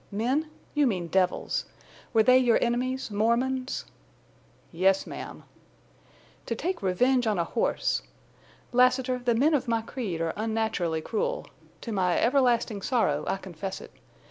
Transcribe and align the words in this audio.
Men? 0.11 0.49
You 0.73 0.87
mean 0.87 1.09
devils.... 1.09 1.65
Were 2.11 2.23
they 2.23 2.39
your 2.39 2.57
enemies—Mormons?" 2.59 3.85
"Yes, 4.71 5.05
ma'am." 5.05 5.43
"To 6.47 6.55
take 6.55 6.81
revenge 6.81 7.27
on 7.27 7.37
a 7.37 7.43
horse! 7.43 8.01
Lassiter, 8.71 9.19
the 9.23 9.35
men 9.35 9.53
of 9.53 9.67
my 9.67 9.83
creed 9.83 10.19
are 10.19 10.33
unnaturally 10.35 11.01
cruel. 11.01 11.45
To 11.81 11.91
my 11.91 12.17
everlasting 12.19 12.81
sorrow 12.81 13.25
I 13.27 13.37
confess 13.37 13.79
it. 13.79 13.91